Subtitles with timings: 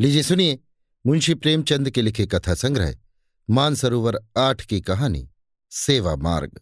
[0.00, 0.58] लीजिए सुनिए,
[1.06, 2.96] मुंशी प्रेमचंद के लिखे कथा संग्रह,
[3.50, 5.30] मानसरोवर आठ की कहानी,
[5.70, 6.60] सेवा मार्ग,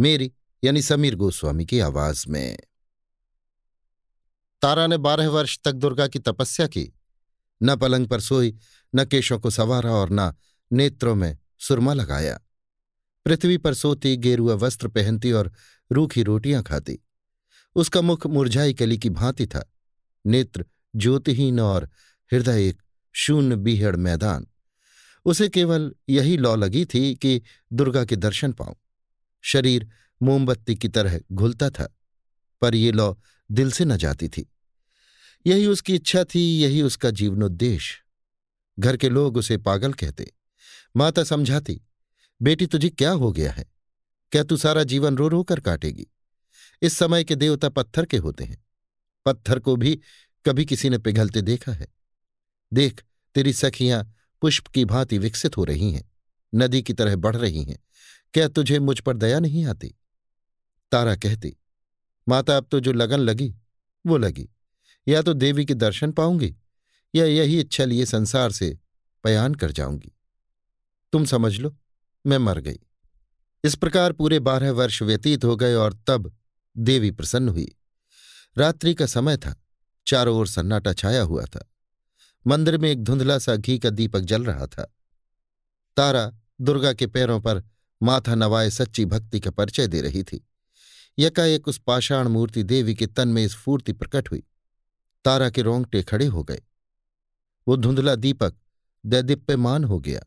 [0.00, 0.32] मेरी
[0.64, 2.58] यानी समीर गोस्वामी की आवाज़ में।
[4.62, 6.92] तारा ने बारह वर्ष तक दुर्गा की तपस्या की।
[7.62, 8.58] न पलंग पर सोई,
[8.94, 10.34] न केशों को संवारा और न
[10.72, 12.40] नेत्रों में सुरमा लगाया।
[13.24, 15.52] पृथ्वी पर सोती, गेरुआ वस्त्र पहनती और
[15.92, 16.98] रूखी रोटियाँ खाती।
[17.74, 19.72] उसका मुख मुरझाई कली की भांति था।
[20.26, 20.66] नेत्र
[20.96, 21.90] ज्योतिहीन और
[22.32, 22.82] हृदय एक
[23.14, 24.46] शून्य बीहड़ मैदान।
[25.24, 28.76] उसे केवल यही लौ लगी थी कि दुर्गा के दर्शन पाऊँ।
[29.42, 29.88] शरीर
[30.22, 31.96] मोमबत्ती की तरह घुलता था,
[32.60, 33.16] पर ये लौ
[33.50, 34.52] दिल से न जाती थी।
[35.46, 38.02] यही उसकी इच्छा थी, यही उसका जीवनोद्देश्य
[38.78, 40.32] घर के लोग उसे पागल कहते,
[40.96, 41.80] माता समझाती,
[42.42, 43.64] बेटी तुझे क्या हो गया है?
[44.32, 46.06] क्या तू सारा जीवन रो रो कर काटेगी?
[46.82, 48.64] इस समय के देवता पत्थर के होते हैं।
[49.26, 50.00] पत्थर को भी
[50.46, 51.95] कभी किसी ने पिघलते देखा है।
[52.72, 53.02] देख,
[53.34, 56.10] तेरी सखियाँ पुष्प की भांति विकसित हो रही हैं,
[56.54, 57.78] नदी की तरह बढ़ रही हैं,
[58.34, 59.94] क्या तुझे मुझ पर दया नहीं आती?
[60.92, 61.56] तारा कहती,
[62.28, 63.54] माता, अब तो जो लगन लगी,
[64.06, 64.48] वो लगी।
[65.08, 66.54] या तो देवी के दर्शन पाऊँगी,
[67.14, 68.78] या यही इच्छा लिए संसार से
[69.24, 70.12] बयान कर जाऊँगी।
[71.12, 71.76] तुम समझ लो,
[72.26, 72.78] मैं मर गई।
[73.64, 76.36] इस प्रकार पूरे बारह वर्ष व्यतीत हो गए और तब
[76.76, 77.76] देवी प्रसन्न हुई।
[78.56, 79.54] रात्रि का समय था,
[80.06, 81.72] चारों ओर सन्नाटा छाया हुआ था।
[82.46, 84.94] मंदिर में एक धुंधला सा घी का दीपक जल रहा था।
[85.96, 87.64] तारा दुर्गा के पैरों पर
[88.02, 90.48] माथा नवाए सच्ची भक्ति का परिचय दे रही थी।
[91.18, 94.42] यकाएक उस पाषाण मूर्ति देवी के तन में स्फूर्ति प्रकट हुई।
[95.24, 96.62] तारा के रोंगटे खड़े हो गए।
[97.68, 98.54] वो धुंधला दीपक
[99.06, 100.22] दैदिप्यमान हो गया।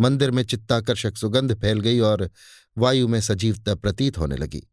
[0.00, 2.30] मंदिर में चित्ताकर्षक सुगंध फैल गई और
[2.78, 4.68] वायु में सजीवता प्रतीत होने लगी।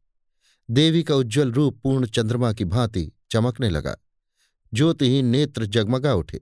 [0.71, 3.97] देवी का उज्ज्वल रूप पूर्ण चंद्रमा की भांति चमकने लगा।
[4.73, 6.41] ज्योतिहीन नेत्र जगमगा उठे।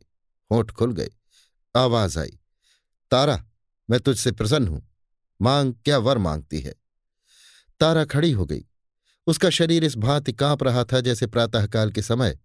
[0.54, 1.10] होठ खुल गए
[1.76, 2.40] आवाज़ आई,
[3.12, 3.44] तारा,
[3.90, 4.88] मैं तुझसे प्रसन्न हूँ।
[5.42, 6.74] मांग, क्या वर मांगती है?
[7.80, 8.66] तारा खड़ी हो गई।
[9.28, 12.40] उसका शरीर इस भांति काँप रहा था जैसे प्रातःकाल के समय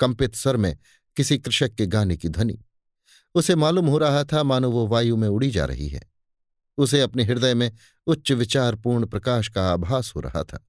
[0.00, 0.76] कंपित स्वर में
[1.16, 2.58] किसी कृषक के गाने की ध्वनि।
[3.34, 6.02] उसे मालूम हो रहा था, मानो वो वायु में उड़ी जा रही है।
[6.78, 7.72] उसे अपने हृदय में
[8.06, 10.68] उच्च विचारपूर्ण प्रकाश का आभास हो रहा था।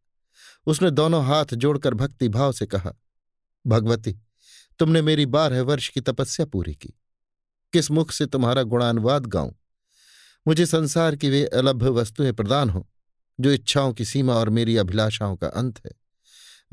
[0.66, 2.94] उसने दोनों हाथ जोड़कर भक्ति भाव से कहा,
[3.68, 4.19] भगवती
[4.80, 6.90] तुमने मेरी बारह वर्ष की तपस्या पूरी की।
[7.74, 9.52] किस मुख से तुम्हारा गुणानुवाद गाऊं?
[10.47, 12.90] मुझे संसार की वे अलभ्य वस्तुएँ प्रदान हो,
[13.40, 15.91] जो इच्छाओं की सीमा और मेरी अभिलाषाओं का अंत है।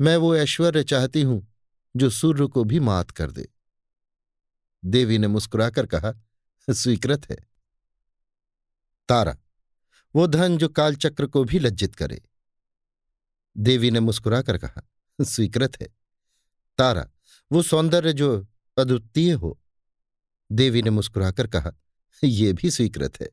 [0.01, 1.53] मैं वो ऐश्वर्य चाहती हूँ,
[1.95, 3.49] जो सूर्य को भी मात कर दे।
[4.85, 6.13] देवी ने मुस्कुराकर कहा,
[6.69, 7.37] स्वीकृत है।
[9.09, 9.37] तारा,
[10.15, 12.21] वो धन जो कालचक्र को भी लज्जित करे।
[13.57, 14.89] देवी ने मुस्कुराकर कहा,
[15.21, 15.87] स्वीकृत है।
[16.77, 17.09] तारा
[17.51, 19.59] वो सौंदर्य जो अद्वितीय हो।
[20.51, 21.71] देवी ने मुस्कुराकर कहा,
[22.23, 23.29] ये भी स्वीकृत है।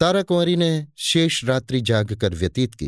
[0.00, 2.86] तारा कुंवरी ने शेष रात्रि जाग कर व्यतीत की।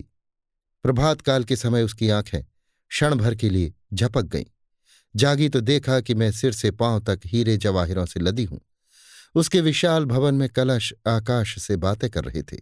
[0.82, 2.42] प्रभात काल के समय उसकी आँखें
[2.88, 4.44] क्षण भर के लिए झपक गईं।
[5.16, 8.60] जागी तो देखा कि मैं सिर से पाँव तक हीरे जवाहिरों से लदी हूँ।
[9.34, 12.56] उसके विशाल भवन में कलश आकाश से बातें कर रहे थे।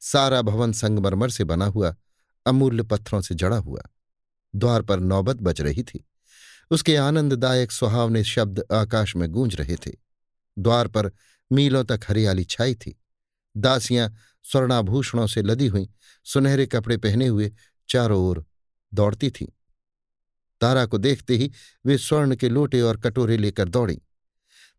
[0.00, 1.96] सारा भवन संगमरमर से बना हुआ,
[2.46, 3.82] अमूल्य पत्थरों से जड़ा हुआ।
[4.56, 6.08] द्वार पर नौबत बज रही थी।
[6.70, 9.92] उसके आनंददायक सुहावने शब्द आकाश में गूंज रहे थे।
[10.58, 11.12] द्वार पर
[11.52, 13.02] मीलों तक हरियाली छाई थी।
[13.56, 15.88] दासियाँ स्वर्णाभूषणों से लदी हुई,
[16.24, 17.52] सुनहरे कपड़े पहने हुए
[17.88, 18.46] चारों ओर
[18.94, 19.46] दौड़ती थीं।
[20.60, 21.52] तारा को देखते ही
[21.86, 24.02] वे स्वर्ण के लोटे और कटोरे लेकर दौड़ी।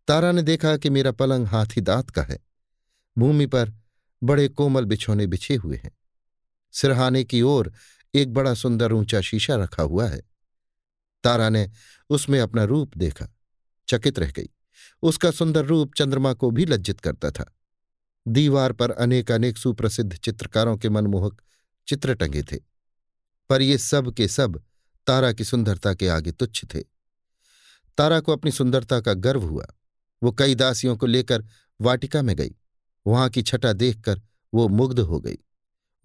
[0.08, 2.40] तारा ने देखा कि मेरा पलंग हाथी दांत का है।
[3.18, 3.74] भूमि पर
[4.24, 5.98] बड़े कोमल बिछोने बिछे हुए हैं।
[6.72, 7.74] सिरहाने की ओर
[8.16, 10.22] एक बड़ा सुंदर ऊँचा शीशा रखा हुआ है।
[11.24, 11.70] तारा ने
[12.10, 13.28] उसमें अपना रूप देखा,
[13.88, 14.50] चकित रह गई।
[15.04, 17.52] उसका सुंदर रूप चंद्रमा को भी लज्जित करता था।
[18.26, 21.42] दीवार पर अनेक अनेक सुप्रसिद्ध चित्रकारों के मनमोहक
[21.88, 22.58] चित्र टंगे थे,
[23.50, 24.62] पर ये सब के सब
[25.08, 26.82] तारा की सुंदरता के आगे तुच्छ थे।
[27.98, 29.66] तारा को अपनी सुंदरता का गर्व हुआ।
[30.22, 31.44] वो कई दासियों को लेकर
[31.80, 32.56] वाटिका में गई।
[33.06, 34.22] वहाँ की छटा देखकर
[34.54, 35.38] वो मुग्ध हो गई।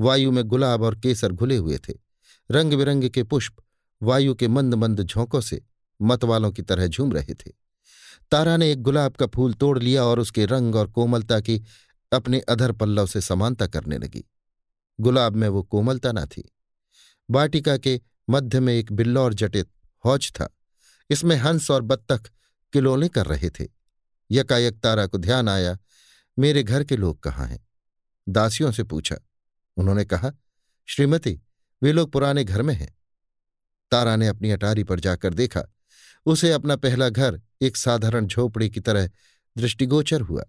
[0.00, 1.94] वायु में गुलाब और केसर घुले हुए थे।
[2.50, 3.56] रंग बिरंगे के पुष्प
[4.02, 5.62] वायु के मंद मंद झोंकों से
[6.02, 7.52] मतवालों की तरह झूम रहे थे।
[8.31, 11.62] तारा ने एक गुलाब का फूल तोड़ लिया और उसके रंग और कोमलता की
[12.12, 14.25] अपने अधर पल्लव से समानता करने लगी।
[15.00, 16.52] गुलाब में वो कोमलता न थी।
[17.31, 18.00] बाटिका के
[18.31, 19.70] मध्य में एक बिल्लौर जटित
[20.05, 20.56] हौज था।
[21.11, 22.31] इसमें हंस और बत्तख
[22.73, 23.69] किलोले कर रहे थे।
[24.31, 25.79] यकायक तारा को ध्यान आया,
[26.38, 27.69] मेरे घर के लोग कहाँ हैं?
[28.29, 29.17] दासियों से पूछा।
[29.81, 30.32] उन्होंने कहा,
[30.87, 31.41] श्रीमती,
[31.82, 32.99] वे लोग पुराने घर में हैं।
[33.91, 35.62] तारा ने अपनी अटारी पर जाकर देखा,
[36.27, 39.11] उसे अपना पहला घर एक साधारण झोपड़ी की तरह
[39.59, 40.44] दृष्टिगोचर हुआ।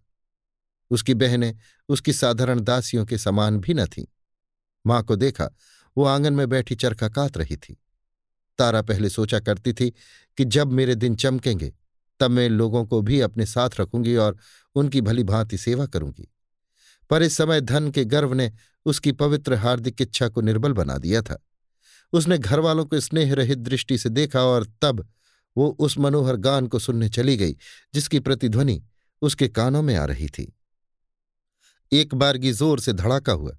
[0.92, 1.57] उसकी बहनें
[1.89, 4.06] उसकी साधारण दासियों के समान भी न थीं।
[4.88, 5.50] माँ को देखा,
[5.98, 7.77] वो आँगन में बैठी चरखा काट रही थी।
[8.57, 9.89] तारा पहले सोचा करती थी
[10.38, 11.74] कि जब मेरे दिन चमकेंगे,
[12.19, 14.38] तब मैं लोगों को भी अपने साथ रखूँगी और
[14.75, 16.31] उनकी भली भांति सेवा करूँगी।
[17.12, 18.52] पर इस समय धन के गर्व ने
[18.86, 21.46] उसकी पवित्र हार्दिक इच्छा को निर्बल बना दिया था।
[22.13, 25.10] उसने घर वालों को स्नेह रहित दृष्टि से देखा और तब
[25.58, 27.56] वो उस मनोहर गान को सुनने चली गई,
[27.94, 28.81] जिसकी प्रतिध्वनि
[29.22, 30.58] उसके कानों में आ रही थी।
[31.92, 33.58] एक बारगी ज़ोर से धड़ाका हुआ।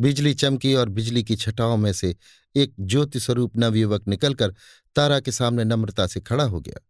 [0.00, 2.16] बिजली चमकी और बिजली की छटाओं में से
[2.54, 4.54] एक ज्योति स्वरूप नवयुवक निकलकर
[4.96, 6.80] तारा के सामने नम्रता से खड़ा हो गया।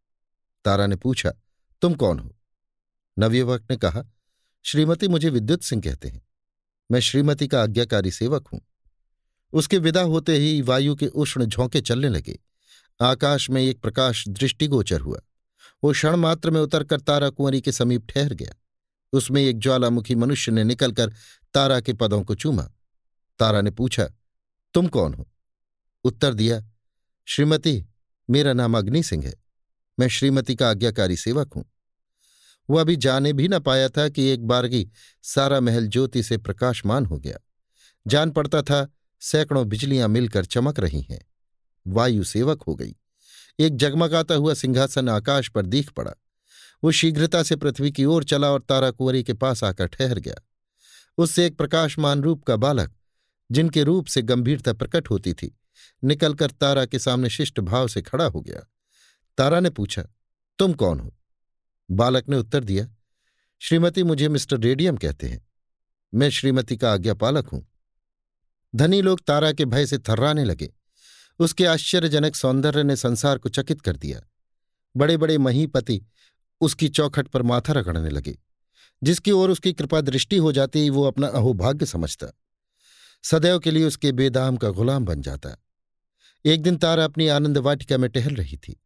[0.65, 1.33] तारा ने पूछा,
[1.83, 2.37] तुम कौन हो?
[3.19, 4.05] नवयुवक ने कहा
[4.63, 6.27] श्रीमती मुझे विद्युत सिंह कहते हैं।
[6.91, 8.61] मैं श्रीमती का आज्ञाकारी सेवक हूँ।
[9.53, 12.39] उसके विदा होते ही वायु के उष्ण झोंके चलने लगे।
[13.01, 15.21] आकाश में एक प्रकाश दृष्टिगोचर हुआ।
[15.85, 18.55] वो क्षण मात्र में उतरकर तारा कुंवरी के समीप ठहर गया।
[19.13, 21.13] उसमें एक ज्वालामुखी मनुष्य ने निकलकर
[21.55, 22.63] तारा के पदों को चूमा।
[23.39, 24.11] तारा ने पूछा,
[24.75, 25.29] तुम कौन हो?
[26.05, 26.63] उत्तर दिया,
[27.27, 27.87] श्रीमती,
[28.31, 29.35] मेरा नाम अग्नि सिंह है।
[30.01, 31.65] मैं श्रीमती का आज्ञाकारी सेवक हूँ।
[32.71, 34.91] वो अभी जाने भी न पाया था कि एक बारगी
[35.23, 37.39] सारा महल ज्योति से प्रकाशमान हो गया।
[38.07, 41.27] जान पड़ता था, सैकड़ों बिजलियाँ मिलकर चमक रही हैं।
[41.87, 42.97] वायु सेवक हो गई।
[43.59, 46.13] एक जगमगाता हुआ सिंहासन आकाश पर दीख पड़ा।
[46.85, 50.35] वो शीघ्रता से पृथ्वी की ओर चला और तारा कुंवरी के पास आकर ठहर गया।
[51.19, 52.95] उससे एक प्रकाशमान रूप का बालक,
[53.53, 55.59] जिनके रूप से गंभीरता प्रकट होती थी,
[56.05, 58.71] निकलकर तारा के सामने शिष्ट भाव से खड़ा हो गया।
[59.39, 60.05] तारा ने पूछा,
[60.59, 61.17] तुम कौन हो?
[61.91, 62.89] बालक ने उत्तर दिया,
[63.59, 65.49] श्रीमती, मुझे मिस्टर रेडियम कहते हैं।
[66.15, 67.67] मैं श्रीमती का आज्ञापालक हूँ।
[68.75, 70.73] धनी लोग तारा के भय से थर्राने लगे।
[71.39, 74.21] उसके आश्चर्यजनक सौंदर्य ने संसार को चकित कर दिया।
[74.97, 76.03] बड़े बड़े महीपति
[76.61, 78.39] उसकी चौखट पर माथा रगड़ने लगे।
[79.03, 82.27] जिसकी ओर उसकी कृपा दृष्टि हो जाती, वो अपना अहोभाग्य समझता।
[83.23, 85.57] सदैव के लिए उसके बेदाम का गुलाम बन जाता।
[86.45, 88.81] एक दिन तारा अपनी आनंद वाटिका में टहल रही थी।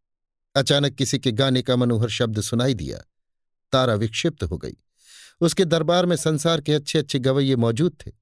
[0.54, 2.98] अचानक किसी के गाने का मनोहर शब्द सुनाई दिया।
[3.72, 4.76] तारा विक्षिप्त हो गई।
[5.40, 8.12] उसके दरबार में संसार के अच्छे अच्छे गवैये मौजूद थे।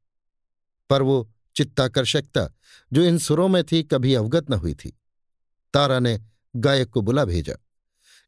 [0.90, 2.54] पर वो चित्ताकर्षकता,
[2.92, 5.00] जो इन सुरों में थी, कभी अवगत न हुई थी।
[5.74, 6.20] तारा ने
[6.56, 7.54] गायक को बुला भेजा।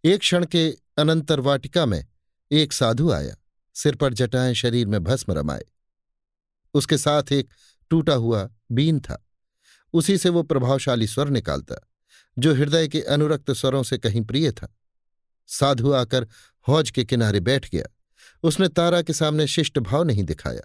[0.04, 2.06] एक क्षण के अनंतर वाटिका में
[2.52, 3.36] एक साधु आया।
[3.74, 5.64] सिर पर जटाएँ शरीर में भस्म रमाए।
[6.74, 7.48] उसके साथ एक
[7.90, 9.26] टूटा हुआ बीन था।
[9.92, 11.90] उसी से वो प्रभावशाली स्वर निकालता।
[12.38, 14.76] जो हृदय के अनुरक्त स्वरों से कहीं प्रिय था।
[15.46, 16.28] साधु आकर
[16.68, 17.84] हौज के किनारे बैठ गया।
[18.42, 20.62] उसने तारा के सामने शिष्ट भाव नहीं दिखाया।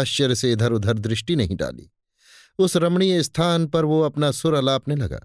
[0.00, 1.90] आश्चर्य से इधर उधर दृष्टि नहीं डाली।
[2.58, 5.20] उस रमणीय स्थान पर वो अपना सुर अलापने लगा।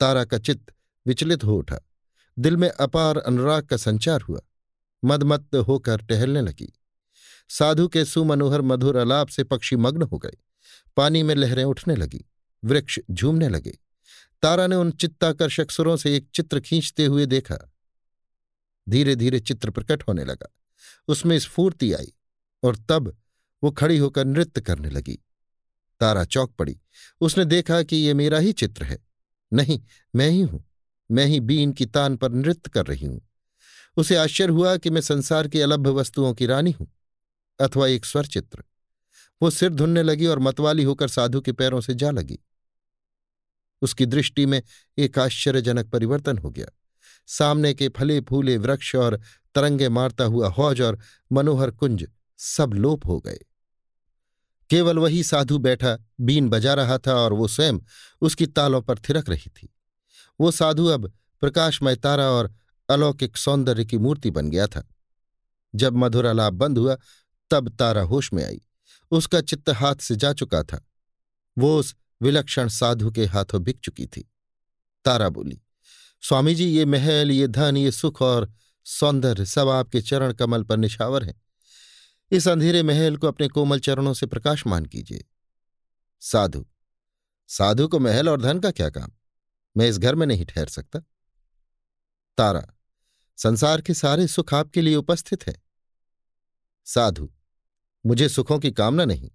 [0.00, 0.74] तारा का चित्त
[1.06, 1.78] विचलित हो उठा।
[2.38, 4.40] दिल में अपार अनुराग का संचार हुआ।
[5.04, 6.72] मदमत्त होकर टहलने लगी।
[7.48, 10.36] साधु के सुमनोहर मधुर अलाप से पक्षी मग्न हो गए।
[10.96, 12.24] पानी में लहरें उठने लगी।
[12.64, 13.78] वृक्ष झूमने लगे।
[14.42, 17.72] तारा ने उन चित्ताकर्षक सुरों से एक चित्र खींचते हुए देखा।
[18.88, 20.52] धीरे धीरे चित्र प्रकट होने लगा।
[21.08, 22.12] उसमें स्फूर्ति आई
[22.62, 23.16] और तब
[23.64, 25.18] वो खड़ी होकर नृत्य करने लगी।
[26.00, 26.80] तारा चौक पड़ी।
[27.20, 29.06] उसने देखा कि ये मेरा ही चित्र है।
[29.52, 29.80] नहीं,
[30.16, 30.64] मैं ही हूँ।
[31.10, 33.28] मैं ही बीन की तान पर नृत्य कर रही हूँ।
[33.96, 36.92] उसे आश्चर्य हुआ कि मैं संसार की अलभ्य वस्तुओं की रानी हूँ
[37.60, 38.64] अथवा एक स्वर चित्र।
[39.42, 42.38] वो सिर धुनने लगी और मतवाली होकर साधु के पैरों से जा लगी।
[43.82, 44.62] उसकी दृष्टि में
[44.98, 46.66] एक आश्चर्यजनक परिवर्तन हो गया।
[47.26, 49.20] सामने के फले फूले वृक्ष और
[49.54, 50.98] तरंगे मारता हुआ हौज और
[51.32, 53.38] मनोहर कुंज सब लोप हो गए।
[54.70, 57.78] केवल वही साधु बैठा, बीन बजा रहा था और वो स्वयं
[58.20, 59.74] उसकी तालों पर थिरक रही थी।
[60.40, 62.54] वो साधु अब प्रकाशमय तारा और
[62.90, 64.88] अलौकिक सौंदर्य की मूर्ति बन गया था।
[65.74, 66.96] जब मधुर अलाप बंद हुआ,
[67.50, 68.60] तब तारा होश में आई।
[69.10, 70.86] उसका चित्त हाथ से जा चुका था।
[71.58, 74.32] वो उस विलक्षण साधु के हाथों बिक चुकी थी।
[75.04, 75.62] तारा बोली
[76.22, 78.52] स्वामी जी ये महल, ये धन, ये सुख और
[78.84, 81.42] सौंदर्य सब आपके चरण कमल पर निशावर हैं।
[82.30, 85.24] इस अंधेरे महल को अपने कोमल चरणों से प्रकाशमान कीजिए।
[86.20, 86.66] साधु
[87.48, 89.10] साधु को महल और धन का क्या काम?
[89.76, 90.98] मैं इस घर में नहीं ठहर सकता।
[92.36, 92.66] तारा,
[93.36, 95.62] संसार के सारे सुख आपके लिए उपस्थित हैं।
[96.84, 97.32] साधु,
[98.06, 99.30] मुझे सुखों की कामना नहीं।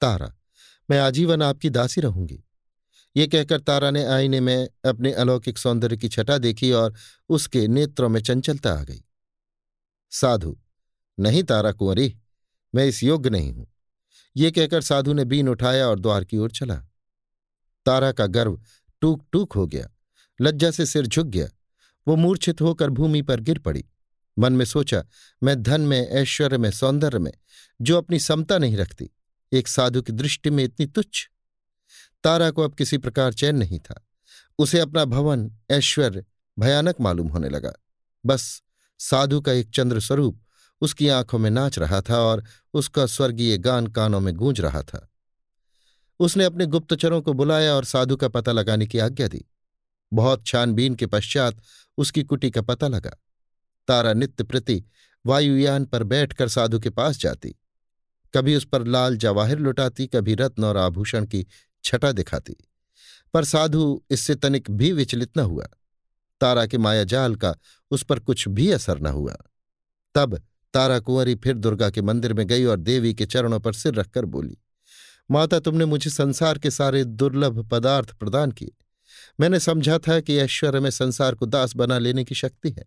[0.00, 0.39] तारा
[0.90, 2.44] मैं आजीवन आपकी दासी रहूँगी।
[3.16, 6.94] ये कहकर तारा ने आईने में अपने अलौकिक सौंदर्य की छटा देखी और
[7.28, 9.04] उसके नेत्रों में चंचलता आ गई।
[10.10, 10.56] साधु,
[11.18, 12.16] नहीं तारा कुंवरी,
[12.74, 13.66] मैं इस योग्य नहीं हूँ।
[14.36, 16.76] ये कहकर साधु ने बीन उठाया और द्वार की ओर चला।
[17.86, 18.60] तारा का गर्व
[19.00, 19.88] टूक टूक हो गया,
[20.40, 21.48] लज्जा से सिर झुक गया।
[22.06, 23.84] वो मूर्छित होकर भूमि पर गिर पड़ी।
[24.38, 25.04] मन में सोचा,
[25.42, 27.32] मैं धन में, ऐश्वर्य में, सौंदर्य में,
[27.80, 29.10] जो अपनी समता नहीं रखती।
[29.52, 31.28] एक साधु की दृष्टि में इतनी तुच्छ।
[32.24, 34.06] तारा को अब किसी प्रकार चैन नहीं था।
[34.58, 36.24] उसे अपना भवन, ऐश्वर्य
[36.58, 37.72] भयानक मालूम होने लगा।
[38.26, 38.62] बस
[38.98, 40.42] साधु का एक चंद्र स्वरूप
[40.80, 45.10] उसकी आँखों में नाच रहा था और उसका स्वर्गीय गान कानों में गूंज रहा था।
[46.20, 49.44] उसने अपने गुप्तचरों को बुलाया और साधु का पता लगाने की आज्ञा दी।
[50.12, 51.62] बहुत छानबीन के पश्चात
[51.98, 53.10] उसकी कुटी का पता लगा।
[53.88, 54.84] तारा नित्य प्रति
[55.26, 57.59] वायुयान पर बैठकर साधु के पास जाती।
[58.34, 61.46] कभी उस पर लाल जवाहिर लुटाती, कभी रत्न और आभूषण की
[61.84, 62.56] छटा दिखाती।
[63.34, 65.66] पर साधु इससे तनिक भी विचलित न हुआ।
[66.40, 67.56] तारा के मायाजाल का
[67.90, 69.36] उस पर कुछ भी असर न हुआ।
[70.14, 70.42] तब
[70.74, 74.24] तारा कुंवरी फिर दुर्गा के मंदिर में गई और देवी के चरणों पर सिर रखकर
[74.24, 74.58] बोली,
[75.30, 78.70] माता, तुमने मुझे संसार के सारे दुर्लभ पदार्थ प्रदान किए।
[79.40, 82.84] मैंने समझा था कि ऐश्वर्य में संसार को दास बना लेने की शक्ति है।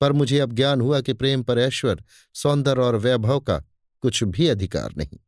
[0.00, 3.64] पर मुझे अब ज्ञान हुआ कि प्रेम पर ऐश्वर्य, सौंदर्य और वैभव का
[4.02, 5.18] कुछ भी अधिकार नहीं।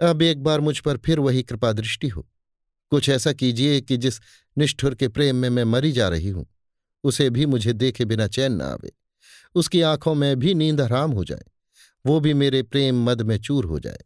[0.00, 2.28] अब एक बार मुझ पर फिर वही कृपा दृष्टि हो।
[2.92, 4.20] कुछ ऐसा कीजिए कि जिस
[4.56, 6.46] निष्ठुर के प्रेम में मैं मरी जा रही हूँ,
[7.04, 8.92] उसे भी मुझे देखे बिना चैन न आवे।
[9.54, 11.44] उसकी आँखों में भी नींद हराम हो जाए,
[12.04, 14.04] वो भी मेरे प्रेम मद में चूर हो जाए।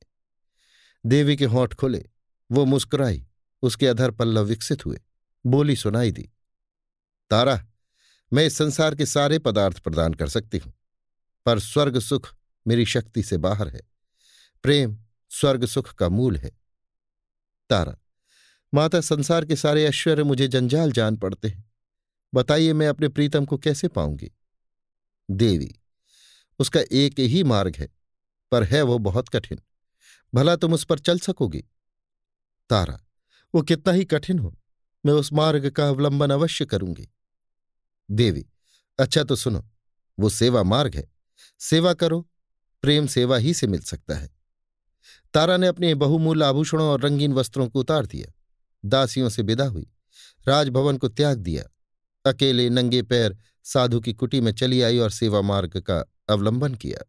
[1.04, 2.04] देवी के होंठ खुले,
[2.50, 3.24] वो मुस्कुराई,
[3.62, 5.00] उसके अधर पल्लव विकसित हुए।
[5.44, 6.28] बोली सुनाई दी,
[7.30, 7.64] तारा,
[8.32, 10.72] मैं इस संसार के सारे पदार्थ प्रदान कर सकती हूँ,
[11.46, 12.34] पर स्वर्ग सुख
[12.68, 13.80] मेरी शक्ति से बाहर है।
[14.62, 14.98] प्रेम,
[15.30, 16.50] स्वर्ग, सुख का मूल है।
[17.70, 17.96] तारा,
[18.74, 21.72] माता संसार के सारे ऐश्वर्य मुझे जंजाल जान पड़ते हैं।
[22.34, 24.30] बताइए मैं अपने प्रीतम को कैसे पाऊँगी?
[25.30, 25.74] देवी,
[26.58, 27.88] उसका एक ही मार्ग है,
[28.52, 29.58] पर है वो बहुत कठिन।
[30.34, 31.64] भला तुम उस पर चल सकोगी?
[32.70, 33.00] तारा,
[33.54, 34.58] वो कितना ही कठिन हो,
[35.06, 37.08] मैं उस मार्ग का अवलंबन अवश्य करूँगी।
[38.10, 38.46] देवी
[38.98, 39.68] अच्छा तो सुनो,
[40.18, 41.06] वो सेवा मार्ग है।
[41.58, 42.28] सेवा करो
[42.82, 44.30] प्रेम सेवा ही से मिल सकता है।
[45.34, 48.32] तारा ने अपने बहुमूल्य आभूषणों और रंगीन वस्त्रों को उतार दिया।
[48.84, 49.86] दासियों से विदा हुई।
[50.48, 51.64] राजभवन को त्याग दिया।
[52.30, 57.04] अकेले नंगे पैर साधु की कुटी में चली आई और सेवा मार्ग का अवलंबन किया।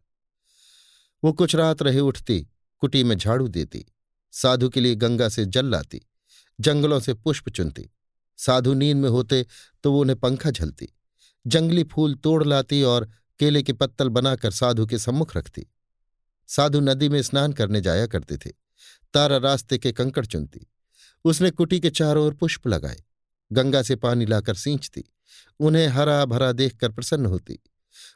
[1.24, 2.48] वो कुछ रात रहे उठती,
[2.80, 3.86] कुटी में झाड़ू देती,
[4.32, 6.02] साधु के लिए गंगा से जल लाती,
[6.60, 7.90] जंगलों से पुष्प चुनती।
[8.38, 9.46] साधु नींद में होते
[9.84, 10.90] तो वो उन्हें पंखा झलती।
[11.48, 13.10] जंगली फूल तोड़ लाती और
[13.40, 15.68] केले के पत्तल बनाकर साधु के सम्मुख रखती।
[16.48, 18.50] साधु नदी में स्नान करने जाया करते थे।
[19.14, 20.68] तारा रास्ते के कंकड़ चुनती।
[21.26, 23.04] उसने कुटी के चारों ओर पुष्प लगाए।
[23.52, 25.04] गंगा से पानी लाकर सींचती।
[25.60, 27.60] उन्हें हरा भरा देखकर प्रसन्न होती।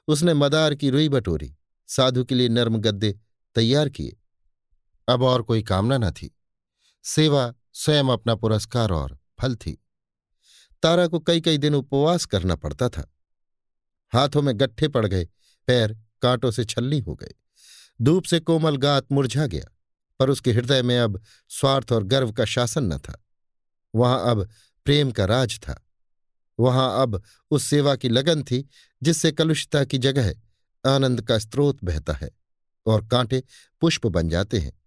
[0.08, 1.56] उसने मदार की रुई बटोरी।
[1.88, 3.20] साधु के लिए नर्म गद्दे
[3.56, 4.18] तैयार किए।
[5.08, 6.38] अब और कोई कामना न थी।
[7.04, 9.86] सेवा स्वयं अपना पुरस्कार और फल थी।
[10.84, 13.13] तारा को कई कई दिन उपवास करना पड़ता था।
[14.14, 15.28] हाथों में गट्ठे पड़ गए,
[15.68, 17.34] पैर कांटों से छलनी हो गए।
[18.02, 19.66] धूप से कोमल गात मुरझा गया,
[20.20, 23.26] पर उसके हृदय में अब स्वार्थ और गर्व का शासन न था।
[23.96, 24.50] वहाँ अब
[24.86, 25.88] प्रेम का राज था।
[26.60, 28.70] वहाँ अब उस सेवा की लगन थी,
[29.04, 30.34] जिससे कलुषता की जगह
[30.86, 32.30] आनंद का स्रोत बहता है
[32.86, 33.44] और कांटे
[33.82, 34.82] पुष्प बन जाते हैं।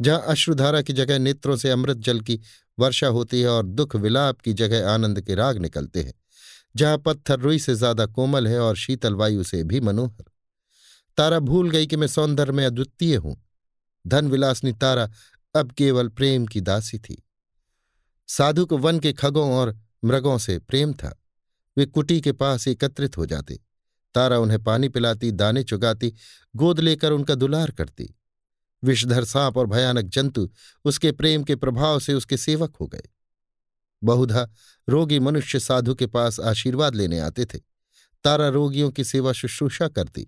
[0.00, 2.40] जहाँ अश्रुधारा की जगह नेत्रों से अमृत जल की
[2.78, 6.14] वर्षा होती है और दुख विलाप की जगह आनंद के राग निकलते हैं
[6.76, 10.24] जहाँ पत्थर रुई से ज़्यादा कोमल है और शीतल वायु से भी मनोहर।
[11.16, 13.36] तारा भूल गई कि मैं सौंदर्य में अद्वितीय हूँ।
[14.06, 15.10] धन विलासनी तारा
[15.54, 17.22] अब केवल प्रेम की दासी थी।
[18.28, 21.18] साधु को वन के खगों और मृगों से प्रेम था।
[21.76, 23.58] वे कुटी के पास एकत्रित हो जाते।
[24.14, 26.12] तारा उन्हें पानी पिलाती, दाने चुगाती,
[26.56, 28.14] गोद लेकर उनका दुलार करती।
[28.82, 30.50] विषधर सांप और भयानक जंतु
[30.84, 33.02] उसके प्रेम के प्रभाव से उसके सेवक हो गए।
[34.04, 34.48] बहुधा
[34.88, 37.58] रोगी मनुष्य साधु के पास आशीर्वाद लेने आते थे।
[38.24, 40.26] तारा रोगियों की सेवा शुश्रूषा करती,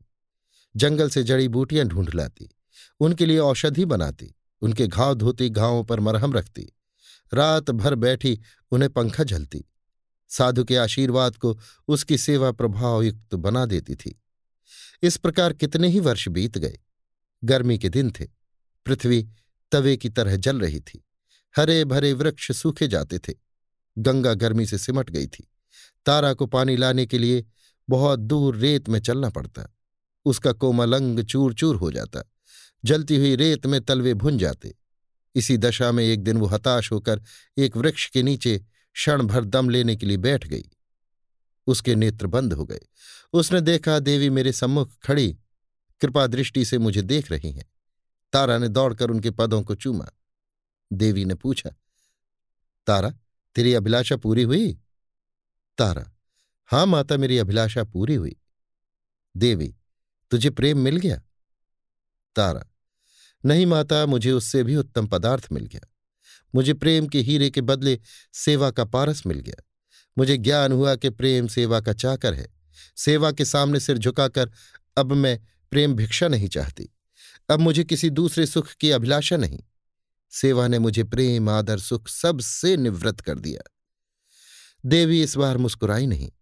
[0.74, 2.48] जंगल से जड़ी बूटियाँ ढूंढ लाती,
[3.00, 6.70] उनके लिए औषधि बनाती, उनके घाव धोती घावों पर मरहम रखती।
[7.34, 8.38] रात भर बैठी
[8.70, 9.64] उन्हें पंखा झलती,
[10.30, 14.20] साधु के आशीर्वाद को उसकी सेवा प्रभावयुक्त बना देती थी।
[15.02, 16.78] इस प्रकार कितने ही वर्ष बीत गए।
[17.44, 18.26] गर्मी के दिन थे,
[18.86, 19.26] पृथ्वी
[19.72, 21.04] तवे की तरह जल रही थी,
[21.54, 23.43] हरे भरे वृक्ष सूखे जाते थे।
[23.98, 25.50] गंगा गर्मी से सिमट गई थी।
[26.06, 27.44] तारा को पानी लाने के लिए
[27.88, 29.74] बहुत दूर रेत में चलना पड़ता।
[30.24, 32.30] उसका कोमल अंग चूर चूर हो जाता।
[32.84, 34.74] जलती हुई रेत में तलवे भुन जाते।
[35.34, 37.22] इसी दशा में एक दिन वो हताश होकर
[37.58, 38.58] एक वृक्ष के नीचे
[38.92, 40.64] क्षण भर दम लेने के लिए बैठ गई।
[41.66, 42.80] उसके नेत्र बंद हो गए।
[43.32, 45.38] उसने देखा, देवी मेरे सम्मुख खड़ी।
[46.00, 47.64] कृपा दृष्टि से मुझे देख रही हैं।
[48.32, 50.08] तारा ने दौड़कर उनके पदों को चूमा।
[50.92, 51.70] देवी ने पूछा,
[52.86, 53.14] तारा
[53.54, 54.80] तेरी अभिलाषा पूरी हुई?
[55.78, 56.12] तारा,
[56.66, 58.36] हाँ माता, मेरी अभिलाषा पूरी हुई।
[59.36, 59.76] देवी,
[60.30, 61.22] तुझे प्रेम मिल गया?
[62.36, 62.66] तारा,
[63.44, 65.88] नहीं माता, मुझे उससे भी उत्तम पदार्थ मिल गया।
[66.54, 68.00] मुझे प्रेम के हीरे के बदले
[68.32, 69.64] सेवा का पारस मिल गया।
[70.18, 72.48] मुझे ज्ञान हुआ कि प्रेम सेवा का चाकर है।
[72.96, 74.50] सेवा के सामने सिर झुकाकर
[74.96, 76.88] अब मैं प्रेम भिक्षा नहीं चाहती।
[77.50, 79.60] अब मुझे किसी दूसरे सुख की अभिलाषा नहीं।
[80.34, 83.70] सेवा ने मुझे प्रेम, आदर, सुख सबसे निवृत्त कर दिया।
[84.86, 86.32] देवी इस बार मुस्कुराई नहीं।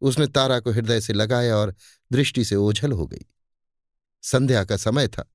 [0.00, 1.74] उसने तारा को हृदय से लगाया और
[2.12, 3.26] दृष्टि से ओझल हो गई।
[4.22, 5.30] संध्या का समय था।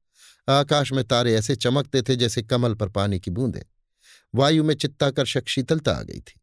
[0.49, 3.61] आकाश में तारे ऐसे चमकते थे जैसे कमल पर पानी की बूंदें।
[4.35, 6.41] वायु में चित्ताकर्षक शीतलता आ गई थी।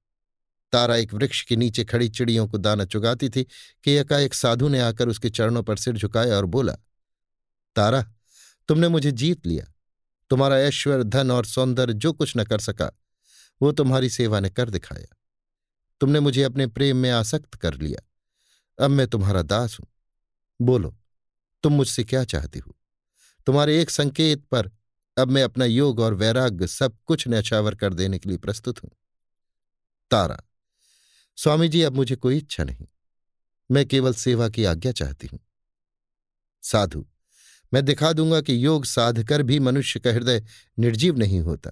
[0.73, 3.47] तारा एक वृक्ष के नीचे खड़ी चिड़ियों को दाना चुगाती थी
[3.85, 6.73] कि एकाएक साधु ने आकर उसके चरणों पर सिर झुकाया और बोला,
[7.77, 8.13] तारा,
[8.69, 9.73] तुमने मुझे जीत लिया।
[10.31, 12.93] तुम्हारा ऐश्वर्य धन और सौंदर्य जो कुछ न कर सका,
[13.63, 15.17] वो तुम्हारी सेवा ने कर दिखाया।
[16.01, 18.11] तुमने मुझे अपने प्रेम में आसक्त कर लिया।
[18.85, 19.87] अब मैं तुम्हारा दास हूँ।
[20.61, 20.99] बोलो,
[21.63, 22.77] तुम मुझसे क्या चाहती हो?
[23.47, 24.71] तुम्हारे एक संकेत पर
[25.19, 28.91] अब मैं अपना योग और वैराग्य सब कुछ न्यछावर कर देने के लिए प्रस्तुत हूँ।
[30.11, 30.39] तारा
[31.37, 32.87] स्वामी जी अब मुझे कोई इच्छा नहीं।
[33.71, 35.41] मैं केवल सेवा की आज्ञा चाहती हूँ।
[36.63, 37.07] साधु
[37.73, 40.43] मैं दिखा दूँगा कि योग साधकर भी मनुष्य का हृदय
[40.79, 41.71] निर्जीव नहीं होता।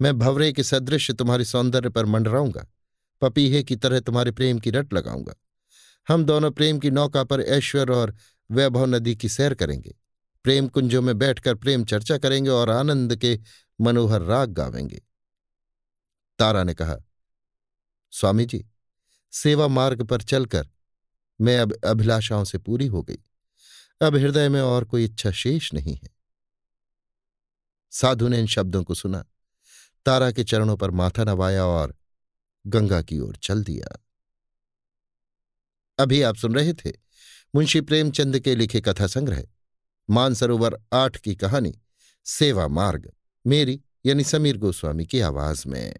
[0.00, 2.66] मैं भवरे के सदृश तुम्हारे सौंदर्य पर मंडराऊँगा,
[3.22, 5.34] पपीहे की तरह तुम्हारे प्रेम की रट लगाऊँगा।
[6.08, 8.14] हम दोनों प्रेम की नौका पर ऐश्वर्य और
[8.50, 9.94] वैभव नदी की सैर करेंगे।
[10.44, 13.38] प्रेम कुंजों में बैठकर प्रेम चर्चा करेंगे और आनंद के
[13.80, 15.02] मनोहर राग गावेंगे।
[16.38, 16.96] तारा ने कहा,
[18.12, 18.64] स्वामी जी,
[19.32, 20.68] सेवा मार्ग पर चलकर
[21.40, 23.18] मैं अब अभिलाषाओं से पूरी हो गई।
[24.02, 26.08] अब हृदय में और कोई इच्छा शेष नहीं है।
[27.90, 29.24] साधु ने इन शब्दों को सुना।
[30.06, 31.96] तारा के चरणों पर माथा नवाया और
[32.66, 34.04] गंगा की ओर चल दिया।
[35.98, 36.92] अभी आप सुन रहे थे
[37.54, 39.44] मुंशी प्रेमचंद के लिखे कथा संग्रह,
[40.10, 41.80] मानसरोवर आठ की कहानी,
[42.24, 43.12] सेवा मार्ग,
[43.46, 45.96] मेरी यानी समीर गोस्वामी की आवाज़ में।